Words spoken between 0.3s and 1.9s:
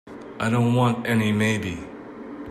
I don't want any maybe.